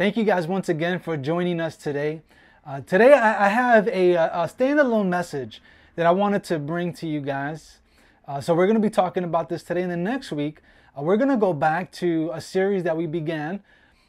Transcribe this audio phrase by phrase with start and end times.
[0.00, 2.22] Thank you guys once again for joining us today.
[2.64, 5.60] Uh, today, I, I have a, a, standalone message
[5.94, 7.80] that I wanted to bring to you guys.
[8.26, 9.82] Uh, so, we're going to be talking about this today.
[9.82, 10.62] And then next week,
[10.98, 13.62] uh, we're going to go back to a series that we began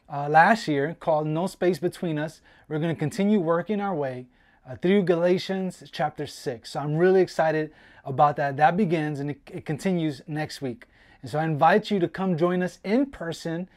[0.09, 2.39] uh, last year called No Space Between Us.
[2.69, 4.27] We're going to continue working our way
[4.65, 6.71] uh, through Galatians chapter 6.
[6.71, 7.69] So, I'm really excited
[8.05, 8.55] about that.
[8.55, 10.85] That begins and it, it continues next week.
[11.21, 13.67] And so, I invite you to come join us in person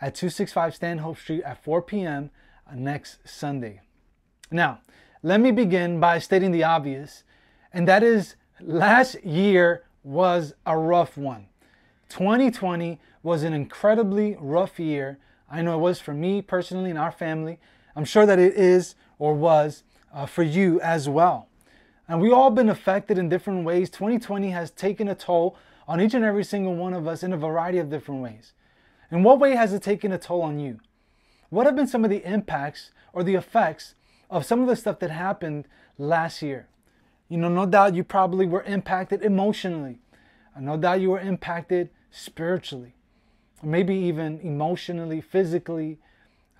[0.00, 2.30] at 265 Stanhope Street at 4 p.m.
[2.74, 3.80] next Sunday.
[4.50, 4.80] Now,
[5.22, 7.24] let me begin by stating the obvious,
[7.72, 11.46] and that is last year was a rough one.
[12.08, 15.18] 2020 was an incredibly rough year.
[15.50, 17.58] I know it was for me personally and our family.
[17.96, 19.82] I'm sure that it is or was
[20.12, 21.48] uh, for you as well.
[22.08, 23.90] And we all been affected in different ways.
[23.90, 25.56] 2020 has taken a toll
[25.88, 28.52] on each and every single one of us in a variety of different ways.
[29.10, 30.80] In what way has it taken a toll on you?
[31.50, 33.94] What have been some of the impacts or the effects
[34.30, 36.68] of some of the stuff that happened last year?
[37.28, 39.98] You know, no doubt you probably were impacted emotionally.
[40.58, 42.94] No doubt you were impacted spiritually,
[43.62, 45.98] maybe even emotionally, physically,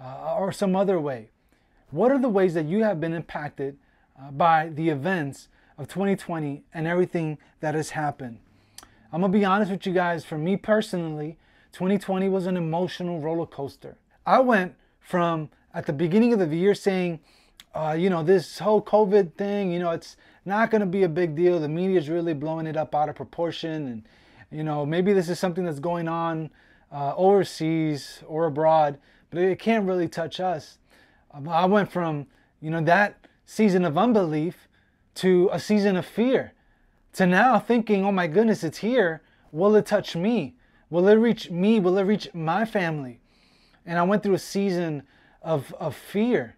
[0.01, 1.31] uh, or some other way.
[1.91, 3.79] What are the ways that you have been impacted
[4.21, 8.39] uh, by the events of 2020 and everything that has happened?
[9.13, 11.39] I'm gonna be honest with you guys, for me personally,
[11.77, 13.99] 2020 was an emotional roller coaster.
[14.25, 17.21] I went from at the beginning of the year saying,
[17.75, 20.17] uh, you know, this whole COVID thing, you know, it's
[20.47, 21.61] not going to be a big deal.
[21.61, 23.89] The media is really blowing it up out of proportion.
[23.89, 24.09] And,
[24.51, 26.49] you know, maybe this is something that's going on
[26.91, 30.79] uh, overseas or abroad, but it can't really touch us.
[31.35, 32.27] Um, I went from,
[32.63, 34.67] you know, that season of unbelief
[35.17, 36.55] to a season of fear
[37.13, 39.21] to now thinking, oh my goodness, it's here.
[39.53, 40.55] Will it touch me?
[40.91, 41.81] Will it reach me?
[41.81, 43.21] Will it reach my family?
[43.85, 45.03] And I went through a season
[45.43, 46.57] of, of fear.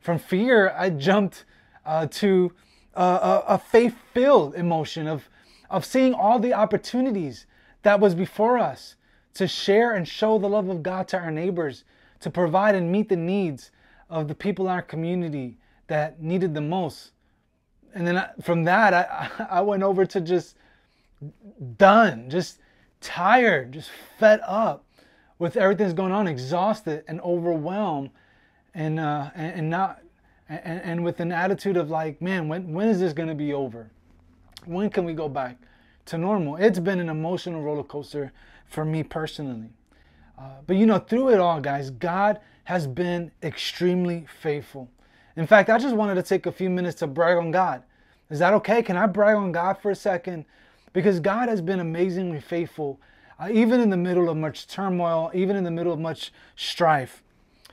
[0.00, 1.44] From fear, I jumped
[1.84, 2.52] uh, to
[2.94, 5.28] uh, a, a faith filled emotion of,
[5.70, 7.46] of seeing all the opportunities
[7.82, 8.96] that was before us
[9.34, 11.84] to share and show the love of God to our neighbors,
[12.20, 13.70] to provide and meet the needs
[14.10, 17.12] of the people in our community that needed the most.
[17.94, 20.56] And then I, from that, I, I went over to just
[21.76, 22.58] done, just
[23.00, 24.84] tired, just fed up
[25.38, 28.10] with everything that's going on, exhausted and overwhelmed,
[28.74, 30.00] and uh, and, and not
[30.48, 33.90] and, and with an attitude of like, man, when when is this gonna be over?
[34.66, 35.56] When can we go back
[36.06, 36.56] to normal?
[36.56, 38.32] It's been an emotional roller coaster
[38.66, 39.70] for me personally.
[40.38, 44.88] Uh, but you know, through it all, guys, God has been extremely faithful.
[45.36, 47.82] In fact, I just wanted to take a few minutes to brag on God.
[48.30, 48.82] Is that okay?
[48.82, 50.44] Can I brag on God for a second?
[50.92, 53.00] Because God has been amazingly faithful,
[53.38, 57.22] uh, even in the middle of much turmoil, even in the middle of much strife.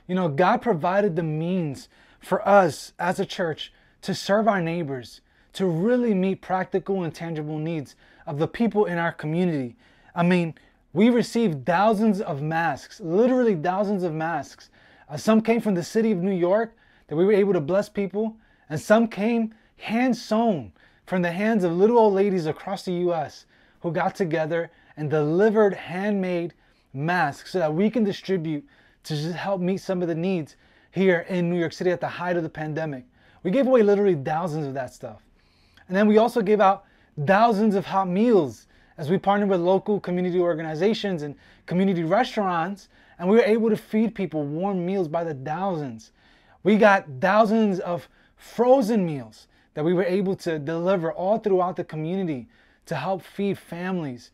[0.06, 1.88] You know, God provided the means
[2.20, 3.72] for us as a church
[4.02, 5.20] to serve our neighbors,
[5.54, 7.96] to really meet practical and tangible needs
[8.26, 9.76] of the people in our community.
[10.14, 10.54] I mean,
[10.92, 14.70] we received thousands of masks, literally thousands of masks.
[15.08, 16.74] Uh, some came from the city of New York
[17.08, 18.36] that we were able to bless people,
[18.68, 20.72] and some came hand sewn
[21.06, 23.46] from the hands of little old ladies across the US
[23.80, 26.52] who got together and delivered handmade
[26.92, 28.66] masks so that we can distribute
[29.04, 30.56] to just help meet some of the needs
[30.90, 33.04] here in New York City at the height of the pandemic.
[33.42, 35.22] We gave away literally thousands of that stuff.
[35.86, 36.84] And then we also gave out
[37.26, 38.66] thousands of hot meals
[38.98, 43.76] as we partnered with local community organizations and community restaurants, and we were able to
[43.76, 46.10] feed people warm meals by the thousands.
[46.62, 51.84] We got thousands of frozen meals that we were able to deliver all throughout the
[51.84, 52.46] community
[52.86, 54.30] to help feed families.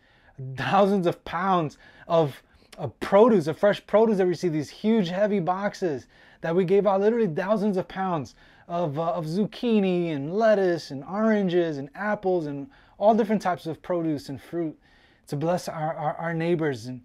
[0.57, 2.41] Thousands of pounds of,
[2.79, 6.07] of produce, of fresh produce that we see, these huge, heavy boxes
[6.43, 8.37] that we gave out literally thousands of pounds
[8.69, 13.83] of, uh, of zucchini and lettuce and oranges and apples and all different types of
[13.83, 14.79] produce and fruit
[15.27, 16.87] to bless our, our, our neighbors.
[16.87, 17.01] And,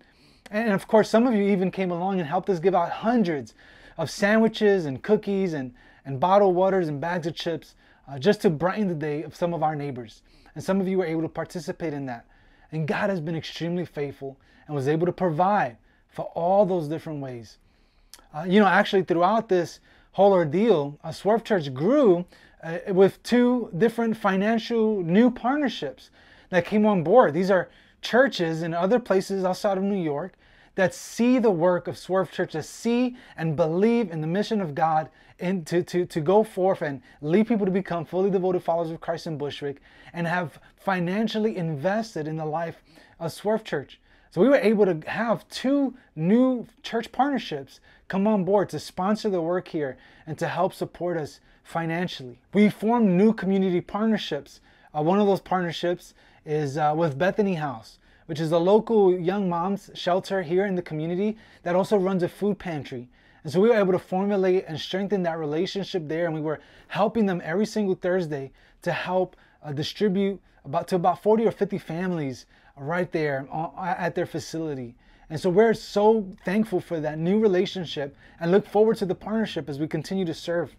[0.51, 3.55] and of course, some of you even came along and helped us give out hundreds
[3.97, 5.73] of sandwiches and cookies and,
[6.05, 7.73] and bottled waters and bags of chips
[8.07, 10.21] uh, just to brighten the day of some of our neighbors.
[10.55, 12.25] And some of you were able to participate in that.
[12.71, 15.77] And God has been extremely faithful and was able to provide
[16.09, 17.57] for all those different ways.
[18.33, 19.79] Uh, you know, actually, throughout this
[20.13, 22.25] whole ordeal, uh, Swerve Church grew
[22.63, 26.09] uh, with two different financial new partnerships
[26.49, 27.33] that came on board.
[27.33, 27.69] These are
[28.01, 30.33] churches in other places outside of New York
[30.77, 34.75] that see the work of Swerve Church, that see and believe in the mission of
[34.75, 35.09] God
[35.39, 39.01] and to, to, to go forth and lead people to become fully devoted followers of
[39.01, 39.81] Christ in Bushwick
[40.13, 42.83] and have financially invested in the life
[43.19, 43.99] of Swerve Church.
[44.29, 49.31] So we were able to have two new church partnerships come on board to sponsor
[49.31, 49.97] the work here
[50.27, 52.37] and to help support us financially.
[52.53, 54.61] We formed new community partnerships.
[54.95, 56.13] Uh, one of those partnerships
[56.45, 57.97] is uh, with Bethany House,
[58.27, 62.29] which is a local young moms shelter here in the community that also runs a
[62.29, 63.09] food pantry.
[63.43, 66.59] And so we were able to formulate and strengthen that relationship there, and we were
[66.87, 68.51] helping them every single Thursday
[68.81, 72.45] to help uh, distribute about to about 40 or 50 families
[72.77, 73.47] right there
[73.77, 74.95] at their facility.
[75.29, 79.69] And so we're so thankful for that new relationship and look forward to the partnership
[79.69, 80.75] as we continue to serve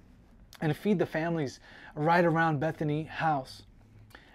[0.61, 1.61] and feed the families
[1.95, 3.62] right around Bethany House.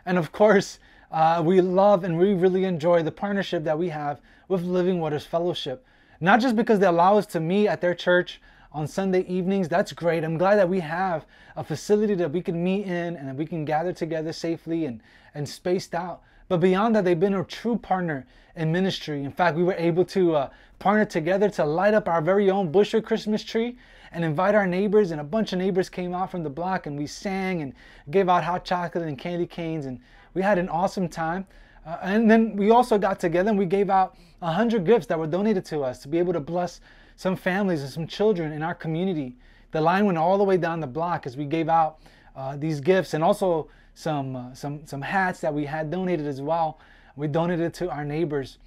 [0.06, 0.80] And of course,
[1.13, 5.25] uh, we love and we really enjoy the partnership that we have with Living Waters
[5.25, 5.86] Fellowship.
[6.19, 9.94] Not just because they allow us to meet at their church on Sunday evenings, that's
[9.94, 10.24] great.
[10.24, 13.45] I'm glad that we have a facility that we can meet in and that we
[13.45, 15.01] can gather together safely and,
[15.36, 16.24] and spaced out.
[16.50, 18.25] But beyond that, they've been a true partner
[18.56, 19.24] in ministry.
[19.24, 20.50] In fact, we were able to uh,
[20.80, 23.77] partner together to light up our very own Busher Christmas tree
[24.12, 25.12] and invite our neighbors.
[25.12, 27.74] And a bunch of neighbors came out from the block and we sang and
[28.10, 29.86] gave out hot chocolate and candy canes.
[29.86, 30.00] And
[30.33, 31.45] we had an awesome time.
[31.85, 35.27] Uh, and then we also got together and we gave out 100 gifts that were
[35.27, 36.81] donated to us to be able to bless
[37.15, 39.35] some families and some children in our community.
[39.71, 42.00] The line went all the way down the block as we gave out
[42.35, 46.41] uh, these gifts and also some, uh, some, some hats that we had donated as
[46.41, 46.79] well.
[47.15, 48.57] We donated to our neighbors.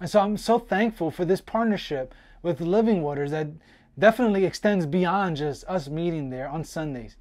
[0.00, 3.48] And so I'm so thankful for this partnership with Living Waters that
[3.98, 7.16] definitely extends beyond just us meeting there on Sundays.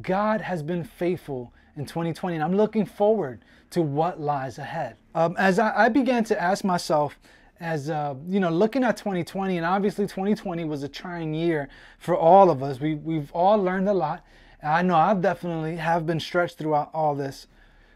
[0.00, 4.96] God has been faithful in 2020, and I'm looking forward to what lies ahead.
[5.14, 7.18] Um, as I, I, began to ask myself,
[7.60, 12.16] as uh, you know, looking at 2020, and obviously 2020 was a trying year for
[12.16, 12.80] all of us.
[12.80, 14.24] We, we've all learned a lot,
[14.62, 17.48] I know I've definitely have been stretched throughout all this.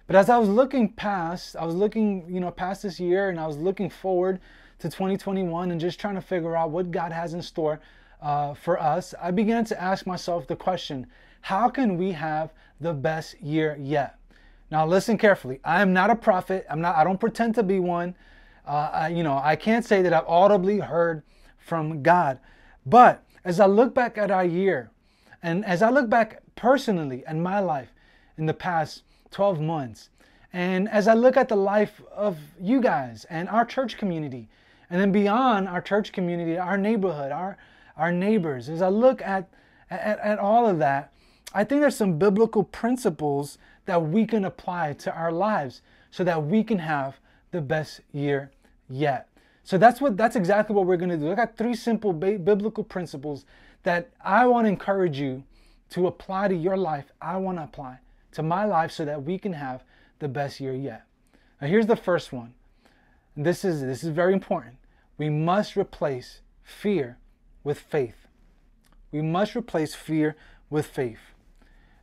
[0.08, 3.38] But as I was looking past, I was looking, you know, past this year and
[3.38, 4.40] I was looking forward
[4.80, 7.80] to 2021 and just trying to figure out what God has in store
[8.20, 11.06] uh, for us, I began to ask myself the question,
[11.42, 14.18] how can we have the best year yet?
[14.70, 15.60] Now listen carefully.
[15.64, 16.66] I am not a prophet.
[16.68, 18.14] I'm not, I don't pretend to be one.
[18.66, 21.22] Uh, I, you know, I can't say that I've audibly heard
[21.58, 22.40] from God.
[22.84, 24.90] But as I look back at our year,
[25.42, 27.92] and as I look back personally in my life
[28.36, 30.10] in the past 12 months,
[30.52, 34.48] and as I look at the life of you guys and our church community,
[34.90, 37.56] and then beyond our church community, our neighborhood, our,
[37.96, 39.48] our neighbors, as I look at,
[39.90, 41.12] at, at all of that,
[41.52, 46.44] I think there's some biblical principles that we can apply to our lives so that
[46.44, 47.18] we can have
[47.50, 48.50] the best year
[48.88, 49.28] yet.
[49.64, 51.30] So that's what that's exactly what we're going to do.
[51.30, 53.44] I got three simple biblical principles
[53.82, 55.44] that I want to encourage you
[55.90, 57.98] to apply to your life, I want to apply
[58.32, 59.82] to my life so that we can have
[60.18, 61.04] the best year yet.
[61.60, 62.54] Now here's the first one.
[63.36, 64.76] This is this is very important.
[65.18, 67.18] We must replace fear
[67.66, 68.28] with faith.
[69.10, 70.36] We must replace fear
[70.70, 71.18] with faith.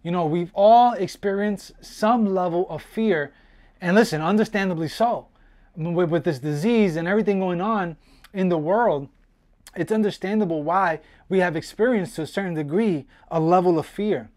[0.03, 3.33] You know, we've all experienced some level of fear,
[3.79, 5.27] and listen, understandably so.
[5.75, 7.95] With, with this disease and everything going on
[8.33, 9.07] in the world,
[9.75, 10.99] it's understandable why
[11.29, 14.29] we have experienced to a certain degree a level of fear.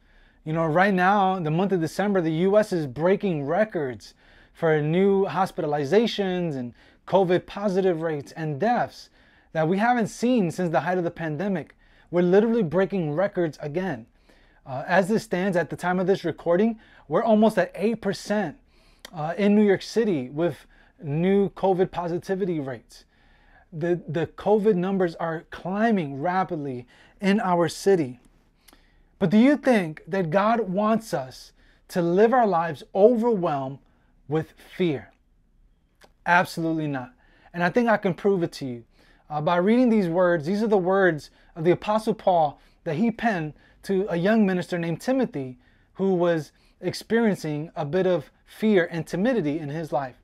[0.44, 4.14] You know, right now, the month of December, the US is breaking records
[4.54, 6.72] for new hospitalizations and
[7.08, 9.10] COVID positive rates and deaths
[9.56, 11.74] that we haven't seen since the height of the pandemic.
[12.10, 14.06] We're literally breaking records again.
[14.66, 16.78] Uh, as this stands at the time of this recording,
[17.08, 18.54] we're almost at 8%
[19.14, 20.66] uh, in New York City with
[21.02, 23.06] new COVID positivity rates
[23.72, 26.86] the, the COVID numbers are climbing rapidly
[27.20, 28.20] in our city.
[29.18, 31.52] But do you think that God wants us
[31.88, 33.78] to live our lives overwhelmed
[34.28, 35.12] with fear?
[36.24, 37.12] Absolutely not.
[37.52, 38.84] And I think I can prove it to you.
[39.28, 43.10] Uh, by reading these words, these are the words of the Apostle Paul that he
[43.10, 45.58] penned to a young minister named Timothy
[45.94, 50.16] who was experiencing a bit of fear and timidity in his life.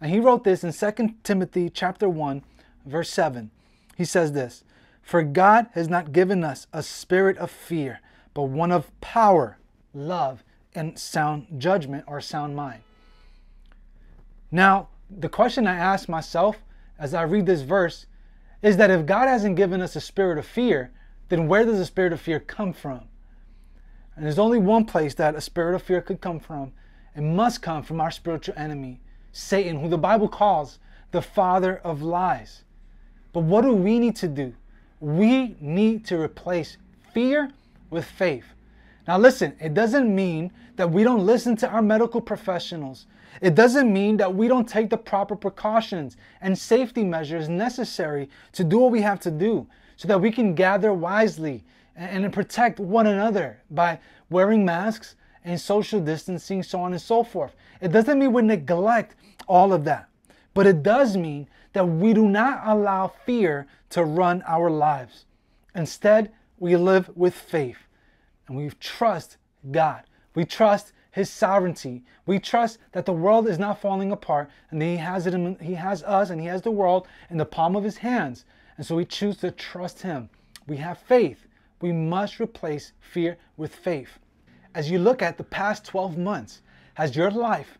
[0.00, 2.42] And he wrote this in 2 Timothy chapter 1
[2.86, 3.50] verse 7,
[3.96, 4.64] he says this
[5.02, 8.00] For God has not given us a spirit of fear,
[8.34, 9.58] but one of power,
[9.94, 10.42] love,
[10.74, 12.82] and sound judgment or sound mind.
[14.50, 16.58] Now, the question I ask myself
[16.98, 18.06] as I read this verse
[18.62, 20.90] is that if God hasn't given us a spirit of fear,
[21.28, 23.02] then where does the spirit of fear come from?
[24.16, 26.72] And there's only one place that a spirit of fear could come from.
[27.14, 29.00] It must come from our spiritual enemy,
[29.32, 30.78] Satan, who the Bible calls
[31.12, 32.62] the father of lies.
[33.32, 34.54] But what do we need to do?
[35.00, 36.76] We need to replace
[37.12, 37.52] fear
[37.90, 38.46] with faith.
[39.08, 43.06] Now, listen, it doesn't mean that we don't listen to our medical professionals.
[43.40, 48.62] It doesn't mean that we don't take the proper precautions and safety measures necessary to
[48.62, 51.64] do what we have to do so that we can gather wisely
[51.96, 53.98] and, protect one another by
[54.28, 57.56] wearing masks and social distancing, so on and so forth.
[57.80, 59.16] It doesn't mean we neglect
[59.48, 60.08] all of that,
[60.52, 65.24] but it does mean that we do not allow fear to run our lives.
[65.74, 67.87] Instead, we live with faith
[68.48, 69.36] and we trust
[69.70, 70.02] God.
[70.34, 72.04] We trust his sovereignty.
[72.26, 75.58] We trust that the world is not falling apart and that he has it in,
[75.60, 78.44] he has us and he has the world in the palm of his hands.
[78.76, 80.30] And so we choose to trust him.
[80.66, 81.46] We have faith.
[81.80, 84.18] We must replace fear with faith.
[84.74, 86.62] As you look at the past 12 months,
[86.94, 87.78] has your life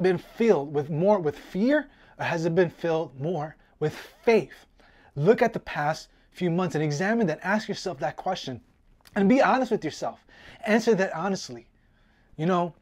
[0.00, 3.94] been filled with more with fear or has it been filled more with
[4.24, 4.66] faith?
[5.14, 7.40] Look at the past few months and examine that.
[7.42, 8.60] Ask yourself that question
[9.14, 10.24] and be honest with yourself.
[10.66, 11.66] Answer that honestly.
[12.36, 12.74] You know,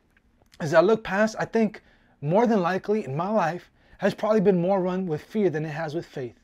[0.61, 1.83] as I look past, I think
[2.21, 5.71] more than likely in my life has probably been more run with fear than it
[5.71, 6.35] has with faith.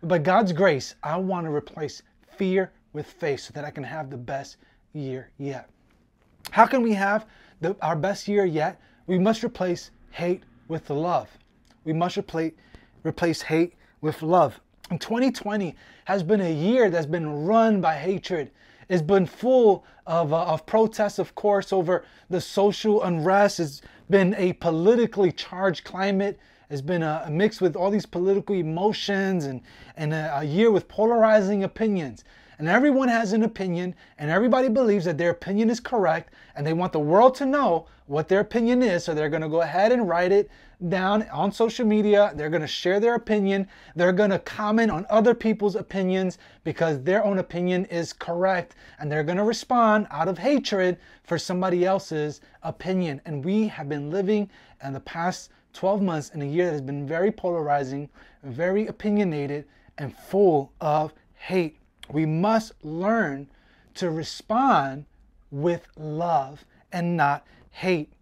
[0.00, 2.02] But by God's grace, I want to replace
[2.36, 4.56] fear with faith so that I can have the best
[4.92, 5.68] year yet.
[6.50, 7.26] How can we have
[7.60, 8.80] the, our best year yet?
[9.06, 11.28] We must replace hate with love.
[11.84, 12.52] We must replace,
[13.04, 14.60] replace hate with love.
[14.90, 18.50] And 2020 has been a year that's been run by hatred
[18.92, 23.58] it's been full of, uh, of protests, of course, over the social unrest.
[23.58, 23.80] It's
[24.10, 26.38] been a politically charged climate.
[26.68, 29.62] It's been a, a mix with all these political emotions and,
[29.96, 32.22] and a, a year with polarizing opinions.
[32.62, 36.72] And everyone has an opinion, and everybody believes that their opinion is correct, and they
[36.72, 39.02] want the world to know what their opinion is.
[39.02, 40.48] So they're going to go ahead and write it
[40.88, 42.32] down on social media.
[42.36, 43.66] They're going to share their opinion.
[43.96, 48.76] They're going to comment on other people's opinions because their own opinion is correct.
[49.00, 53.20] And they're going to respond out of hatred for somebody else's opinion.
[53.24, 54.48] And we have been living
[54.84, 58.08] in the past 12 months in a year that has been very polarizing,
[58.44, 59.64] very opinionated,
[59.98, 61.81] and full of hate.
[62.10, 63.48] We must learn
[63.94, 65.04] to respond
[65.50, 68.12] with love and not hate.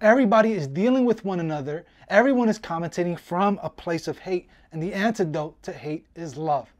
[0.00, 1.84] Everybody is dealing with one another.
[2.08, 4.48] Everyone is commentating from a place of hate.
[4.72, 6.72] And the antidote to hate is love.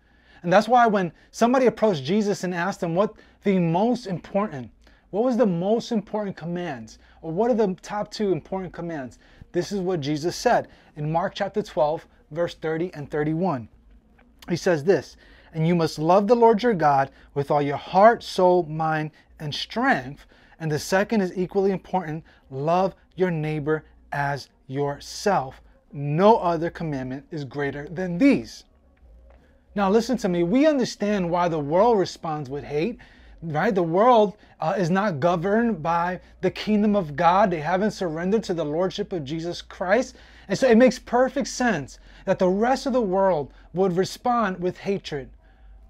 [0.42, 4.70] And that's why when somebody approached Jesus and asked him what the most important,
[5.10, 9.18] what was the most important commands, or what are the top two important commands,
[9.52, 13.68] this is what Jesus said in Mark chapter 12, verse 30 and 31.
[14.48, 15.16] He says this,
[15.52, 19.54] and you must love the Lord your God with all your heart, soul, mind, and
[19.54, 20.26] strength.
[20.58, 25.60] And the second is equally important love your neighbor as yourself.
[25.92, 28.64] No other commandment is greater than these.
[29.74, 30.42] Now, listen to me.
[30.42, 32.98] We understand why the world responds with hate,
[33.42, 33.74] right?
[33.74, 37.50] The world uh, is not governed by the kingdom of God.
[37.50, 40.16] They haven't surrendered to the lordship of Jesus Christ.
[40.48, 44.78] And so it makes perfect sense that the rest of the world would respond with
[44.78, 45.30] hatred.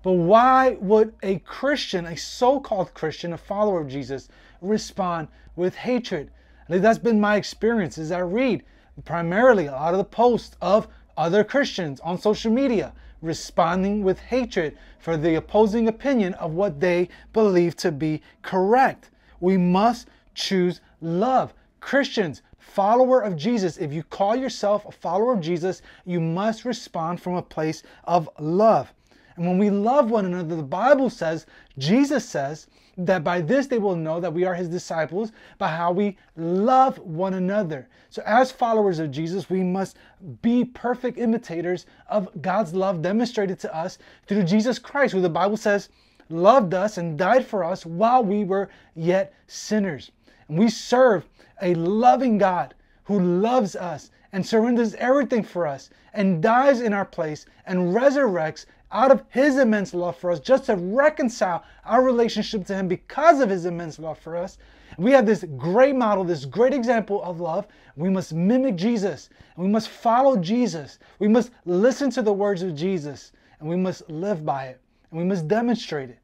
[0.02, 4.28] But why would a Christian, a so called Christian, a follower of Jesus,
[4.60, 6.30] respond with hatred?
[6.68, 8.64] that's been my experience as I read
[9.04, 14.76] primarily a lot of the posts of other Christians on social media responding with hatred
[14.98, 19.10] for the opposing opinion of what they believe to be correct.
[19.40, 21.54] We must choose love.
[21.80, 27.20] Christians, follower of Jesus, if you call yourself a follower of Jesus, you must respond
[27.20, 28.92] from a place of love.
[29.36, 31.46] And when we love one another, the Bible says,
[31.78, 32.66] Jesus says,
[32.98, 36.98] that by this they will know that we are his disciples by how we love
[36.98, 37.88] one another.
[38.10, 39.96] So, as followers of Jesus, we must
[40.42, 45.56] be perfect imitators of God's love demonstrated to us through Jesus Christ, who the Bible
[45.56, 45.88] says
[46.28, 50.10] loved us and died for us while we were yet sinners.
[50.48, 51.26] And we serve
[51.60, 52.74] a loving God
[53.04, 58.66] who loves us and surrenders everything for us and dies in our place and resurrects
[58.90, 63.40] out of his immense love for us, just to reconcile our relationship to him because
[63.40, 64.58] of his immense love for us.
[64.98, 67.66] We have this great model, this great example of love.
[67.96, 70.98] We must mimic Jesus and we must follow Jesus.
[71.18, 75.18] We must listen to the words of Jesus and we must live by it and
[75.18, 76.18] we must demonstrate it.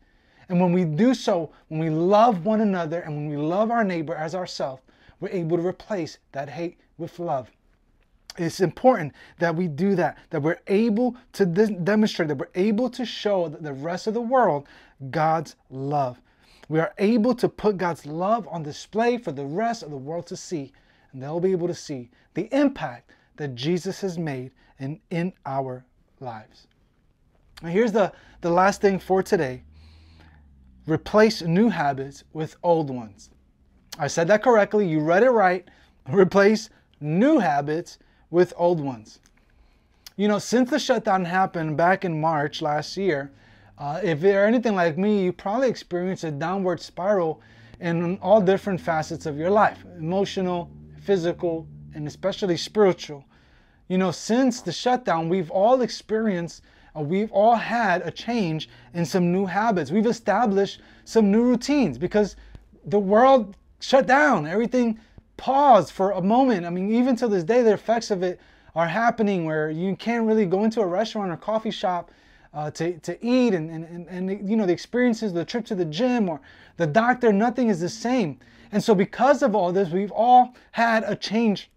[0.51, 3.85] And when we do so, when we love one another and when we love our
[3.85, 4.83] neighbor as ourselves,
[5.21, 7.51] we're able to replace that hate with love.
[8.39, 13.05] It's important that we do that, that we're able to demonstrate, that we're able to
[13.05, 14.69] show the rest of the world
[15.11, 16.21] God's love.
[16.69, 20.27] We are able to put God's love on display for the rest of the world
[20.29, 20.73] to see,
[21.13, 25.85] and they'll be able to see the impact that Jesus has made in, in our
[26.21, 26.67] lives.
[27.63, 29.63] And here's the, the last thing for today
[30.87, 33.31] replace new habits with old ones.
[33.99, 34.89] I said that correctly.
[34.89, 35.69] You read it right.
[36.11, 37.99] Replace new habits
[38.31, 39.21] with old ones.
[40.17, 43.31] You know, since the shutdown happened back in March last year,
[43.79, 47.41] uh, if you're anything like me, you probably experienced a downward spiral
[47.81, 50.69] in all different facets of your life emotional,
[51.01, 53.25] physical, and especially spiritual.
[53.87, 56.63] You know, since the shutdown, we've all experienced,
[56.97, 59.91] uh, we've all had a change in some new habits.
[59.91, 62.37] We've established some new routines because
[62.85, 64.47] the world shut down.
[64.47, 64.99] Everything
[65.39, 66.67] paused for a moment.
[66.67, 68.39] I mean, even to this day, the effects of it
[68.75, 72.11] are happening where you can't really go into a restaurant or coffee shop
[72.53, 75.85] uh, to, to eat and, and, and, you know, the experiences, the trip to the
[75.85, 76.41] gym or
[76.77, 78.39] the doctor, nothing is the same.
[78.73, 81.71] And so because of all this, we've all had a change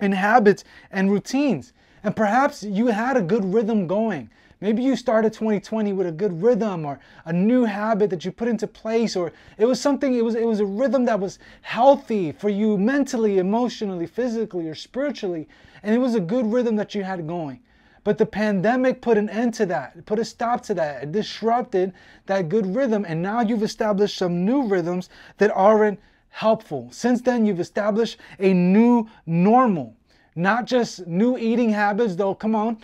[0.00, 1.72] in habits and routines.
[2.04, 4.30] And perhaps you had a good rhythm going.
[4.60, 8.48] Maybe you started 2020 with a good rhythm or a new habit that you put
[8.48, 12.32] into place or it was something it was it was a rhythm that was healthy
[12.32, 15.46] for you mentally, emotionally, physically or spiritually
[15.84, 17.60] and it was a good rhythm that you had going.
[18.02, 21.92] But the pandemic put an end to that, put a stop to that, it disrupted
[22.26, 26.00] that good rhythm and now you've established some new rhythms that aren't
[26.30, 26.88] helpful.
[26.90, 29.94] Since then you've established a new normal.
[30.34, 32.78] Not just new eating habits though, come on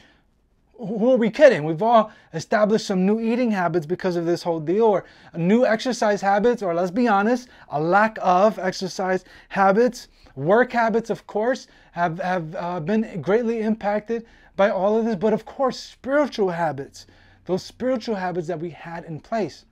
[0.78, 1.64] who are we kidding?
[1.64, 5.04] We've all established some new eating habits because of this whole deal, or
[5.36, 10.08] new exercise habits, or let's be honest, a lack of exercise habits.
[10.34, 14.26] Work habits, of course, have, have uh, been greatly impacted
[14.56, 17.06] by all of this, but of course, spiritual habits,
[17.46, 19.64] those spiritual habits that we had in place.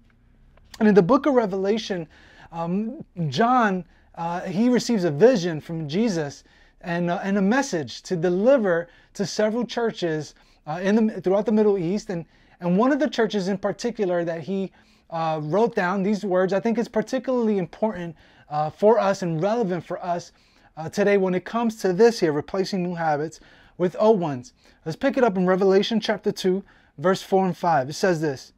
[0.79, 2.07] And in the book of Revelation,
[2.53, 6.45] um, John, uh, he receives a vision from Jesus
[6.81, 10.35] and, uh, and a message to deliver to several churches
[10.67, 12.11] uh, in the, throughout the Middle East.
[12.11, 12.25] And,
[12.61, 14.73] and one of the churches in particular that he
[15.11, 18.17] uh, wrote down these words, I think is particularly important
[18.49, 20.33] uh, for us and relevant for us
[20.77, 23.41] uh, today when it comes to this here, replacing new habits
[23.79, 24.53] with old ones.
[24.85, 26.65] Let's pick it up in Revelation chapter 2,
[26.99, 27.91] verse 4 and 5.
[27.91, 28.53] It says this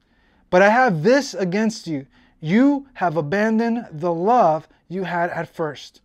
[0.50, 2.06] But I have this against you.
[2.40, 6.02] You have abandoned the love you had at first.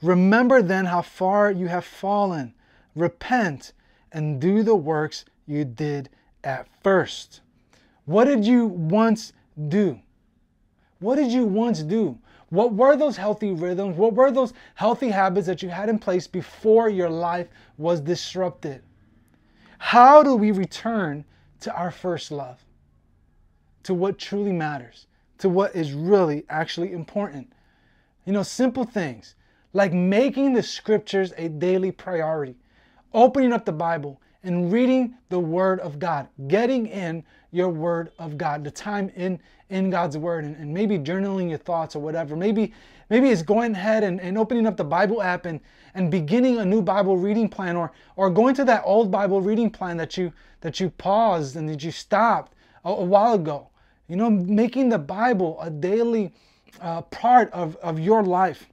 [0.00, 2.54] Remember then how far you have fallen.
[2.94, 3.72] Repent
[4.12, 6.08] and do the works you did
[6.44, 7.40] at first.
[8.04, 9.32] What did you once
[9.68, 10.00] do?
[11.00, 12.18] What did you once do?
[12.50, 13.96] What were those healthy rhythms?
[13.96, 18.82] What were those healthy habits that you had in place before your life was disrupted?
[19.78, 21.24] How do we return
[21.60, 22.64] to our first love?
[23.84, 25.06] To what truly matters?
[25.38, 27.52] To what is really actually important?
[28.24, 29.34] You know, simple things
[29.72, 32.56] like making the scriptures a daily priority
[33.14, 38.38] opening up the Bible and reading the Word of God, getting in your Word of
[38.38, 39.40] God, the time in
[39.70, 42.36] in God's Word, and, and maybe journaling your thoughts or whatever.
[42.36, 42.72] Maybe
[43.10, 45.60] maybe it's going ahead and, and opening up the Bible app and
[45.94, 49.70] and beginning a new Bible reading plan, or or going to that old Bible reading
[49.70, 53.68] plan that you that you paused and that you stopped a, a while ago.
[54.08, 56.32] You know, making the Bible a daily
[56.80, 58.66] uh, part of, of your life.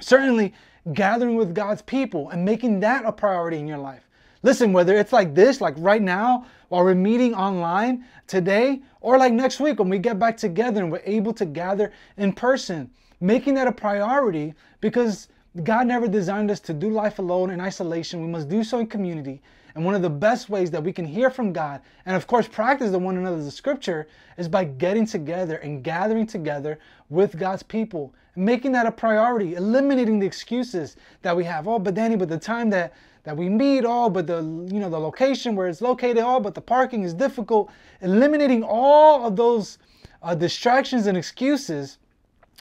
[0.00, 0.54] Certainly,
[0.92, 4.08] gathering with God's people and making that a priority in your life.
[4.42, 9.32] Listen, whether it's like this, like right now, while we're meeting online today, or like
[9.32, 13.54] next week when we get back together and we're able to gather in person, making
[13.54, 15.28] that a priority because
[15.64, 18.20] God never designed us to do life alone in isolation.
[18.20, 19.40] We must do so in community.
[19.74, 22.48] And one of the best ways that we can hear from God and, of course,
[22.48, 24.06] practice the one another's scripture
[24.38, 26.78] is by getting together and gathering together
[27.10, 31.66] with God's people, making that a priority, eliminating the excuses that we have.
[31.66, 32.92] Oh, but Danny, but the time that
[33.24, 36.54] that we meet, oh, but the you know the location where it's located, oh, but
[36.54, 37.70] the parking is difficult.
[38.00, 39.78] Eliminating all of those
[40.22, 41.98] uh, distractions and excuses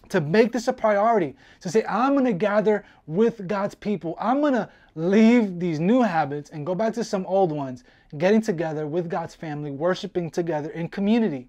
[0.10, 4.16] to make this a priority, to say, I'm to gather with God's people.
[4.20, 7.84] I'm to leave these new habits and go back to some old ones,
[8.18, 11.48] getting together with God's family, worshiping together in community.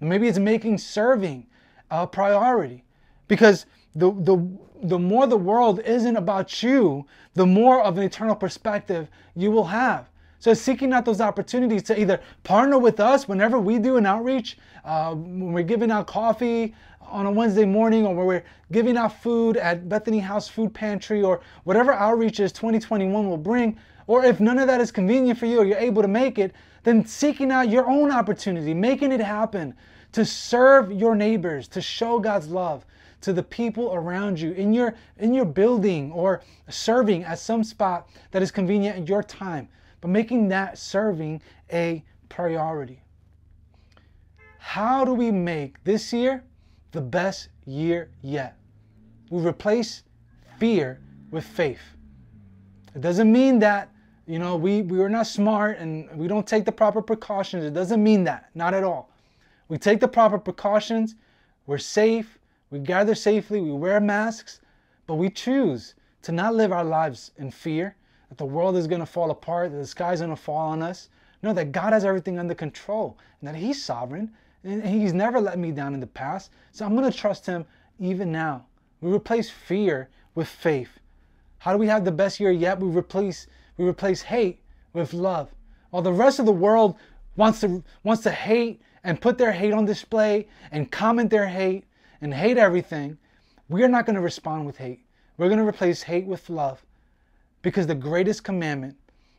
[0.00, 1.46] Maybe it's making serving
[1.90, 2.84] a priority
[3.30, 3.64] because
[3.94, 4.44] the, the,
[4.82, 9.66] the more the world isn't about you, the more of an eternal perspective you will
[9.66, 10.08] have.
[10.40, 14.58] So seeking out those opportunities to either partner with us whenever we do an outreach,
[14.84, 19.22] uh, when we're giving out coffee on a Wednesday morning, or when we're giving out
[19.22, 24.58] food at Bethany House Food Pantry, or whatever outreaches 2021 will bring, or if none
[24.58, 27.68] of that is convenient for you or you're able to make it, then seeking out
[27.68, 29.72] your own opportunity, making it happen
[30.10, 32.84] to serve your neighbors, to show God's love
[33.20, 38.08] to the people around you in your in your building or serving at some spot
[38.30, 39.68] that is convenient at your time
[40.00, 43.02] but making that serving a priority.
[44.58, 46.44] How do we make this year
[46.92, 48.56] the best year yet?
[49.30, 50.02] We replace
[50.58, 51.80] fear with faith.
[52.94, 53.90] It doesn't mean that,
[54.26, 57.64] you know, we, we are not smart and we don't take the proper precautions.
[57.64, 59.10] It doesn't mean that, not at all.
[59.68, 61.14] We take the proper precautions,
[61.66, 62.38] we're safe,
[62.70, 64.60] we gather safely, we wear masks,
[65.06, 67.96] but we choose to not live our lives in fear
[68.28, 70.82] that the world is going to fall apart, that the sky's going to fall on
[70.82, 71.08] us.
[71.42, 74.30] No, that God has everything under control and that He's sovereign
[74.62, 76.50] and He's never let me down in the past.
[76.70, 77.64] So I'm going to trust Him
[77.98, 78.66] even now.
[79.00, 81.00] We replace fear with faith.
[81.58, 82.78] How do we have the best year yet?
[82.78, 84.60] We replace we replace hate
[84.92, 85.50] with love.
[85.90, 86.96] While the rest of the world
[87.36, 91.84] wants to wants to hate and put their hate on display and comment their hate
[92.20, 93.18] and hate everything,
[93.68, 95.00] we are not going to respond with hate.
[95.36, 96.82] We're going to replace hate with love.
[97.62, 98.96] Because the greatest commandment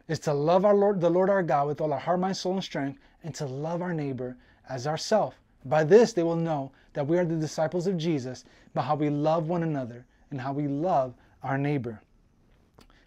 [0.08, 2.54] is to love our Lord, the Lord our God with all our heart, mind, soul,
[2.54, 4.38] and strength, and to love our neighbor
[4.70, 5.36] as ourself.
[5.66, 9.10] By this they will know that we are the disciples of Jesus, by how we
[9.10, 11.14] love one another and how we love
[11.44, 12.02] our neighbor.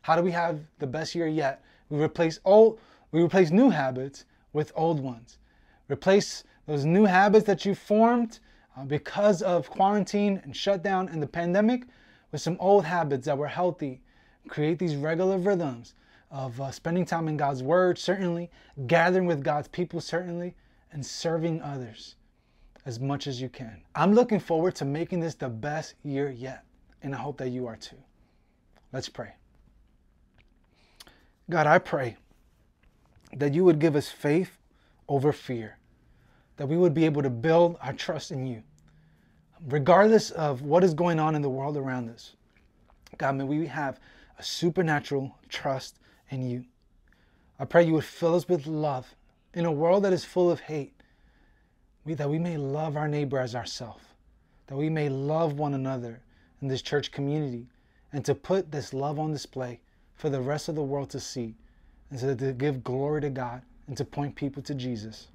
[0.02, 1.62] How do we have the best year yet?
[1.88, 2.78] We replace old,
[3.12, 5.38] we replace new habits with old ones.
[5.88, 8.38] Replace those new habits that you formed
[8.76, 11.84] uh, because of quarantine and shutdown and the pandemic
[12.32, 14.00] with some old habits that were healthy
[14.48, 15.94] create these regular rhythms
[16.30, 18.50] of uh, spending time in God's Word, certainly,
[18.86, 20.54] gathering with God's people, certainly,
[20.92, 22.16] and serving others
[22.86, 23.80] as much as you can.
[23.94, 26.64] I'm looking forward to making this the best year yet,
[27.02, 27.96] and I hope that you are too.
[28.92, 29.32] Let's pray.
[31.48, 32.16] God, I pray
[33.36, 34.58] that you would give us faith
[35.08, 35.78] over fear,
[36.56, 38.62] that we would be able to build our trust in you,
[39.68, 42.34] regardless of what is going on in the world around us.
[43.18, 44.00] God, may we have
[44.38, 45.98] a supernatural trust
[46.30, 46.64] in you.
[47.58, 49.14] I pray you would fill us with love
[49.54, 50.92] in a world that is full of hate,
[52.04, 54.04] we, that we may love our neighbor as ourselves,
[54.66, 56.20] that we may love one another
[56.60, 57.66] in this church community,
[58.12, 59.80] and to put this love on display
[60.14, 61.54] for the rest of the world to see,
[62.10, 65.28] and so to give glory to God and to point people to Jesus.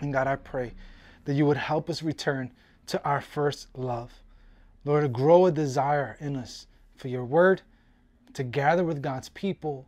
[0.00, 0.72] And God, I pray
[1.24, 2.50] that you would help us return
[2.86, 4.12] to our first love.
[4.84, 7.62] Lord, to grow a desire in us for your word
[8.34, 9.86] to gather with God's people,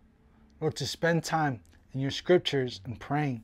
[0.60, 1.60] or to spend time
[1.92, 3.42] in your scriptures and praying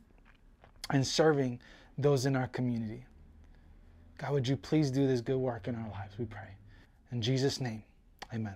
[0.90, 1.60] and serving
[1.98, 3.04] those in our community.
[4.16, 6.48] God, would you please do this good work in our lives, we pray.
[7.10, 7.82] In Jesus' name,
[8.32, 8.54] amen.